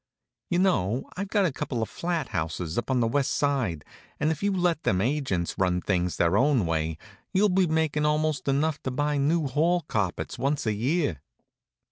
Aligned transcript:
You 0.49 0.57
know 0.57 1.07
I've 1.15 1.27
got 1.27 1.45
a 1.45 1.51
couple 1.53 1.83
of 1.83 1.87
flat 1.87 2.29
houses 2.29 2.75
up 2.75 2.89
on 2.89 3.01
the 3.01 3.07
West 3.07 3.35
side, 3.35 3.85
and 4.19 4.31
if 4.31 4.41
you 4.41 4.51
let 4.51 4.81
them 4.81 4.99
agents 4.99 5.59
run 5.59 5.79
things 5.79 6.15
their 6.17 6.35
own 6.35 6.65
way 6.65 6.97
you'll 7.33 7.49
be 7.49 7.67
makin' 7.67 8.03
almost 8.03 8.47
enough 8.47 8.81
to 8.81 8.89
buy 8.89 9.17
new 9.17 9.45
hall 9.45 9.81
carpets 9.81 10.39
once 10.39 10.65
a 10.65 10.73
year. 10.73 11.21